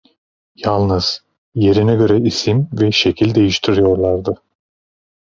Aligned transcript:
Yalnız 0.55 1.23
yerine 1.55 1.95
göre 1.95 2.17
isim 2.19 2.67
ve 2.81 2.91
şekil 2.91 3.35
değiştiriyorlardı. 3.35 4.41